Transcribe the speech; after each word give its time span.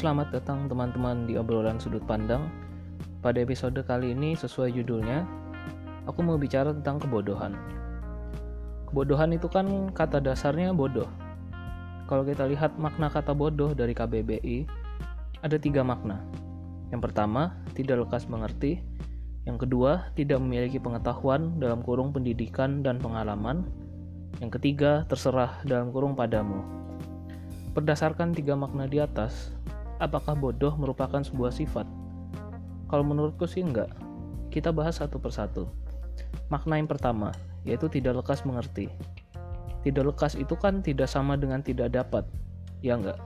selamat 0.00 0.32
datang 0.32 0.64
teman-teman 0.64 1.28
di 1.28 1.36
obrolan 1.36 1.76
sudut 1.76 2.00
pandang. 2.08 2.48
Pada 3.20 3.36
episode 3.36 3.76
kali 3.84 4.16
ini 4.16 4.32
sesuai 4.32 4.72
judulnya, 4.72 5.28
aku 6.08 6.24
mau 6.24 6.40
bicara 6.40 6.72
tentang 6.72 7.04
kebodohan. 7.04 7.52
Kebodohan 8.88 9.36
itu 9.36 9.44
kan 9.52 9.92
kata 9.92 10.24
dasarnya 10.24 10.72
bodoh. 10.72 11.04
Kalau 12.08 12.24
kita 12.24 12.48
lihat 12.48 12.80
makna 12.80 13.12
kata 13.12 13.36
bodoh 13.36 13.76
dari 13.76 13.92
KBBI, 13.92 14.64
ada 15.44 15.60
tiga 15.60 15.84
makna. 15.84 16.24
Yang 16.88 17.12
pertama, 17.12 17.60
tidak 17.76 18.08
lekas 18.08 18.24
mengerti. 18.24 18.80
Yang 19.44 19.68
kedua, 19.68 20.16
tidak 20.16 20.40
memiliki 20.40 20.80
pengetahuan 20.80 21.60
dalam 21.60 21.84
kurung 21.84 22.16
pendidikan 22.16 22.80
dan 22.80 22.96
pengalaman. 23.04 23.68
Yang 24.40 24.56
ketiga, 24.56 25.04
terserah 25.12 25.60
dalam 25.68 25.92
kurung 25.92 26.16
padamu. 26.16 26.64
Berdasarkan 27.76 28.32
tiga 28.32 28.56
makna 28.56 28.88
di 28.90 28.98
atas, 28.98 29.54
apakah 30.00 30.34
bodoh 30.34 30.72
merupakan 30.74 31.20
sebuah 31.20 31.52
sifat? 31.52 31.84
Kalau 32.88 33.04
menurutku 33.06 33.46
sih 33.46 33.62
enggak. 33.62 33.92
Kita 34.50 34.74
bahas 34.74 34.98
satu 34.98 35.22
persatu. 35.22 35.70
Makna 36.50 36.80
yang 36.80 36.90
pertama, 36.90 37.30
yaitu 37.62 37.86
tidak 37.86 38.24
lekas 38.24 38.42
mengerti. 38.42 38.90
Tidak 39.86 40.02
lekas 40.02 40.34
itu 40.34 40.58
kan 40.58 40.82
tidak 40.82 41.06
sama 41.06 41.38
dengan 41.38 41.62
tidak 41.62 41.94
dapat, 41.94 42.26
ya 42.82 42.98
enggak? 42.98 43.20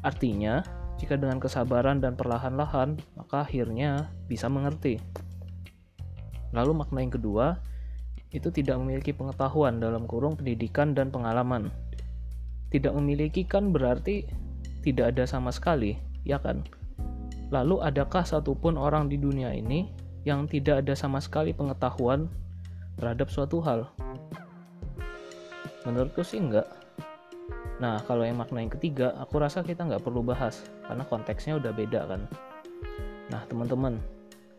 Artinya, 0.00 0.64
jika 0.96 1.20
dengan 1.20 1.36
kesabaran 1.42 2.00
dan 2.00 2.16
perlahan-lahan, 2.16 2.96
maka 3.18 3.44
akhirnya 3.44 4.08
bisa 4.24 4.48
mengerti. 4.48 4.96
Lalu 6.56 6.72
makna 6.72 7.04
yang 7.04 7.12
kedua, 7.12 7.60
itu 8.32 8.48
tidak 8.48 8.80
memiliki 8.80 9.12
pengetahuan 9.12 9.76
dalam 9.82 10.08
kurung 10.08 10.40
pendidikan 10.40 10.96
dan 10.96 11.12
pengalaman 11.12 11.68
tidak 12.68 12.92
memiliki 12.96 13.48
kan 13.48 13.72
berarti 13.72 14.28
tidak 14.84 15.16
ada 15.16 15.24
sama 15.26 15.50
sekali, 15.50 15.98
ya 16.22 16.38
kan? 16.38 16.62
Lalu 17.48 17.80
adakah 17.80 18.22
satupun 18.22 18.76
orang 18.76 19.08
di 19.08 19.16
dunia 19.16 19.52
ini 19.56 19.88
yang 20.28 20.44
tidak 20.44 20.84
ada 20.84 20.92
sama 20.92 21.18
sekali 21.18 21.56
pengetahuan 21.56 22.28
terhadap 23.00 23.32
suatu 23.32 23.64
hal? 23.64 23.88
Menurutku 25.88 26.20
sih 26.20 26.36
enggak. 26.36 26.68
Nah, 27.78 28.02
kalau 28.04 28.26
yang 28.26 28.36
makna 28.36 28.60
yang 28.60 28.74
ketiga, 28.74 29.14
aku 29.16 29.38
rasa 29.38 29.62
kita 29.62 29.86
nggak 29.86 30.02
perlu 30.02 30.20
bahas, 30.20 30.66
karena 30.84 31.06
konteksnya 31.06 31.56
udah 31.56 31.72
beda 31.72 32.00
kan. 32.10 32.26
Nah, 33.30 33.46
teman-teman, 33.46 34.02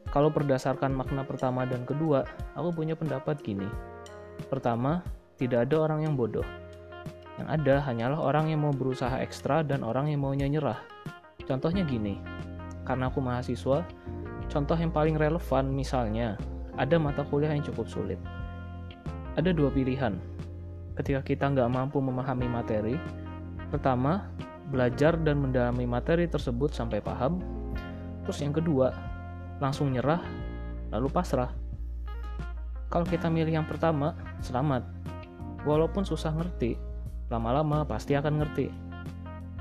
kalau 0.09 0.31
berdasarkan 0.33 0.95
makna 0.95 1.21
pertama 1.27 1.67
dan 1.67 1.83
kedua, 1.83 2.25
aku 2.55 2.73
punya 2.73 2.95
pendapat 2.95 3.37
gini. 3.43 3.67
Pertama, 4.47 5.03
tidak 5.37 5.67
ada 5.67 5.75
orang 5.85 6.07
yang 6.07 6.15
bodoh. 6.15 6.47
Yang 7.39 7.47
ada 7.55 7.75
hanyalah 7.87 8.19
orang 8.19 8.51
yang 8.51 8.67
mau 8.67 8.75
berusaha 8.75 9.15
ekstra 9.23 9.63
dan 9.63 9.87
orang 9.87 10.11
yang 10.11 10.19
maunya 10.19 10.51
nyerah. 10.51 10.83
Contohnya 11.47 11.87
gini, 11.87 12.19
karena 12.83 13.07
aku 13.07 13.23
mahasiswa, 13.23 13.87
contoh 14.51 14.75
yang 14.75 14.91
paling 14.91 15.15
relevan 15.15 15.71
misalnya, 15.71 16.35
ada 16.75 16.99
mata 16.99 17.23
kuliah 17.23 17.55
yang 17.55 17.63
cukup 17.63 17.87
sulit. 17.87 18.19
Ada 19.39 19.55
dua 19.55 19.71
pilihan. 19.71 20.19
Ketika 20.99 21.23
kita 21.23 21.47
nggak 21.47 21.71
mampu 21.71 22.03
memahami 22.03 22.51
materi, 22.51 22.99
pertama, 23.71 24.27
belajar 24.67 25.15
dan 25.15 25.39
mendalami 25.39 25.87
materi 25.87 26.27
tersebut 26.27 26.75
sampai 26.75 26.99
paham. 26.99 27.39
Terus 28.27 28.43
yang 28.43 28.51
kedua, 28.51 28.91
langsung 29.63 29.95
nyerah, 29.95 30.19
lalu 30.91 31.07
pasrah. 31.07 31.55
Kalau 32.91 33.05
kita 33.07 33.31
milih 33.31 33.63
yang 33.63 33.67
pertama, 33.69 34.11
selamat. 34.43 34.83
Walaupun 35.63 36.03
susah 36.03 36.33
ngerti, 36.33 36.88
lama-lama 37.29 37.85
pasti 37.85 38.17
akan 38.17 38.41
ngerti. 38.41 38.73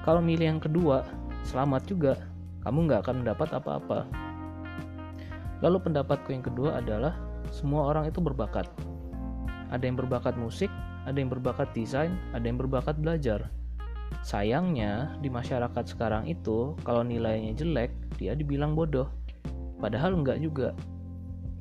Kalau 0.03 0.25
milih 0.25 0.57
yang 0.57 0.61
kedua, 0.61 1.05
selamat 1.45 1.85
juga, 1.85 2.17
kamu 2.65 2.89
nggak 2.89 3.01
akan 3.05 3.17
mendapat 3.25 3.49
apa-apa. 3.53 4.09
Lalu 5.61 5.79
pendapatku 5.85 6.33
yang 6.33 6.45
kedua 6.45 6.81
adalah 6.81 7.13
semua 7.53 7.93
orang 7.93 8.09
itu 8.09 8.25
berbakat. 8.25 8.65
Ada 9.69 9.85
yang 9.85 10.01
berbakat 10.01 10.33
musik, 10.41 10.73
ada 11.05 11.21
yang 11.21 11.29
berbakat 11.29 11.69
desain, 11.77 12.17
ada 12.33 12.45
yang 12.49 12.57
berbakat 12.57 12.97
belajar. 12.97 13.53
Sayangnya 14.25 15.21
di 15.21 15.29
masyarakat 15.29 15.85
sekarang 15.85 16.25
itu 16.25 16.73
kalau 16.89 17.05
nilainya 17.05 17.53
jelek 17.53 17.93
dia 18.17 18.33
dibilang 18.33 18.73
bodoh. 18.73 19.13
Padahal 19.77 20.17
enggak 20.17 20.41
juga. 20.41 20.73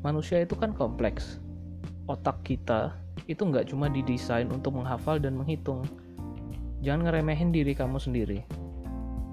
Manusia 0.07 0.39
itu 0.39 0.55
kan 0.55 0.71
kompleks. 0.71 1.43
Otak 2.07 2.39
kita 2.47 2.95
itu 3.27 3.43
nggak 3.43 3.67
cuma 3.67 3.91
didesain 3.91 4.47
untuk 4.47 4.79
menghafal 4.79 5.19
dan 5.19 5.35
menghitung. 5.35 5.83
Jangan 6.79 7.11
ngeremehin 7.11 7.51
diri 7.51 7.75
kamu 7.75 7.99
sendiri. 7.99 8.47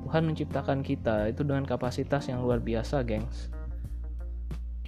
Tuhan 0.02 0.26
menciptakan 0.26 0.82
kita 0.82 1.30
itu 1.30 1.46
dengan 1.46 1.62
kapasitas 1.62 2.26
yang 2.26 2.42
luar 2.42 2.58
biasa, 2.58 3.06
gengs. 3.06 3.54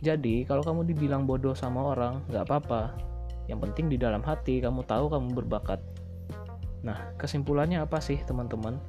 Jadi, 0.02 0.42
kalau 0.44 0.66
kamu 0.66 0.91
dibilang 0.91 1.30
bodoh 1.30 1.54
sama 1.54 1.94
orang, 1.94 2.26
nggak 2.26 2.44
apa-apa. 2.50 2.98
Yang 3.46 3.70
penting 3.70 3.86
di 3.94 3.96
dalam 4.02 4.20
hati 4.26 4.58
kamu 4.58 4.82
tahu 4.82 5.06
kamu 5.06 5.38
berbakat. 5.38 5.78
Nah, 6.82 7.14
kesimpulannya 7.22 7.86
apa 7.86 8.02
sih, 8.02 8.19
teman-teman? 8.26 8.82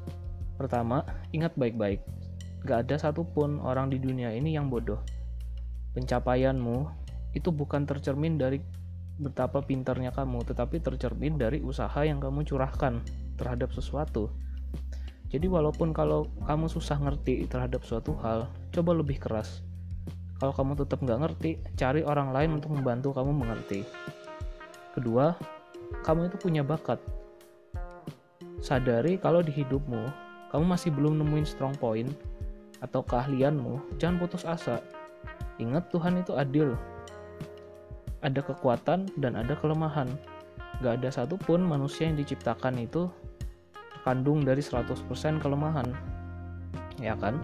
Pertama, 0.57 1.05
ingat 1.37 1.53
baik-baik. 1.53 2.01
Gak 2.65 2.89
ada 2.89 2.97
satupun 2.97 3.61
orang 3.61 3.93
di 3.93 4.01
dunia 4.01 4.33
ini 4.33 4.57
yang 4.57 4.73
bodoh. 4.73 4.97
Pencapaianmu 5.93 6.89
itu 7.37 7.53
bukan 7.53 7.85
tercermin 7.85 8.41
dari 8.41 8.57
betapa 9.17 9.65
pintarnya 9.65 10.13
kamu, 10.13 10.45
tetapi 10.45 10.77
tercermin 10.81 11.41
dari 11.41 11.61
usaha 11.61 11.97
yang 12.05 12.21
kamu 12.21 12.45
curahkan 12.45 13.01
terhadap 13.37 13.73
sesuatu. 13.73 14.29
Jadi 15.27 15.49
walaupun 15.49 15.91
kalau 15.91 16.31
kamu 16.47 16.71
susah 16.71 16.95
ngerti 17.03 17.49
terhadap 17.51 17.83
suatu 17.83 18.15
hal, 18.23 18.47
coba 18.71 18.95
lebih 18.95 19.19
keras. 19.19 19.65
Kalau 20.37 20.53
kamu 20.53 20.77
tetap 20.85 21.01
nggak 21.01 21.19
ngerti, 21.19 21.51
cari 21.75 22.05
orang 22.05 22.31
lain 22.31 22.61
untuk 22.61 22.71
membantu 22.77 23.11
kamu 23.11 23.33
mengerti. 23.33 23.81
Kedua, 24.93 25.33
kamu 26.05 26.31
itu 26.31 26.37
punya 26.37 26.61
bakat. 26.61 27.01
Sadari 28.61 29.17
kalau 29.17 29.41
di 29.41 29.49
hidupmu, 29.51 30.07
kamu 30.53 30.63
masih 30.63 30.93
belum 30.93 31.19
nemuin 31.19 31.45
strong 31.45 31.75
point 31.75 32.09
atau 32.79 33.01
keahlianmu, 33.01 33.97
jangan 33.97 34.21
putus 34.21 34.45
asa. 34.45 34.79
Ingat 35.57 35.89
Tuhan 35.89 36.21
itu 36.21 36.37
adil, 36.37 36.77
ada 38.21 38.41
kekuatan 38.41 39.09
dan 39.19 39.37
ada 39.37 39.53
kelemahan. 39.57 40.09
Gak 40.81 41.01
ada 41.01 41.09
satupun 41.09 41.65
manusia 41.65 42.09
yang 42.09 42.17
diciptakan 42.17 42.77
itu 42.81 43.09
kandung 44.05 44.45
dari 44.45 44.61
100% 44.63 44.97
kelemahan. 45.41 45.89
Ya 47.01 47.17
kan? 47.17 47.41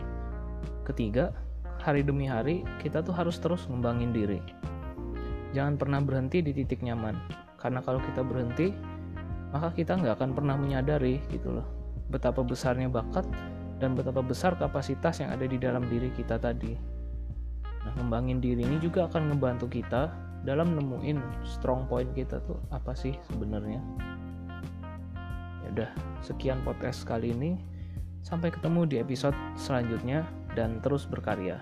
Ketiga, 0.85 1.33
hari 1.83 2.05
demi 2.05 2.25
hari 2.29 2.63
kita 2.79 3.03
tuh 3.03 3.11
harus 3.11 3.37
terus 3.41 3.67
ngembangin 3.67 4.15
diri. 4.15 4.39
Jangan 5.53 5.77
pernah 5.77 5.99
berhenti 6.01 6.41
di 6.41 6.55
titik 6.55 6.81
nyaman. 6.81 7.19
Karena 7.59 7.79
kalau 7.85 8.01
kita 8.01 8.25
berhenti, 8.25 8.73
maka 9.53 9.69
kita 9.75 9.99
nggak 9.99 10.17
akan 10.17 10.31
pernah 10.33 10.55
menyadari 10.57 11.21
gitu 11.29 11.53
loh. 11.53 11.67
Betapa 12.09 12.41
besarnya 12.41 12.89
bakat 12.89 13.27
dan 13.77 13.93
betapa 13.93 14.23
besar 14.23 14.57
kapasitas 14.57 15.21
yang 15.21 15.29
ada 15.29 15.45
di 15.45 15.59
dalam 15.61 15.85
diri 15.87 16.09
kita 16.15 16.41
tadi. 16.41 16.73
Nah, 17.83 17.91
ngembangin 17.99 18.39
diri 18.39 18.63
ini 18.63 18.79
juga 18.79 19.11
akan 19.11 19.35
membantu 19.35 19.67
kita 19.67 20.22
dalam 20.43 20.75
nemuin 20.75 21.19
strong 21.47 21.87
point 21.87 22.11
kita 22.11 22.43
tuh 22.43 22.59
apa 22.71 22.91
sih 22.91 23.15
sebenarnya? 23.31 23.79
Ya 25.63 25.67
udah 25.71 25.91
sekian 26.19 26.59
podcast 26.67 27.07
kali 27.07 27.31
ini. 27.31 27.59
Sampai 28.23 28.55
ketemu 28.55 28.87
di 28.87 28.95
episode 29.03 29.35
selanjutnya 29.59 30.23
dan 30.55 30.79
terus 30.79 31.03
berkarya 31.03 31.59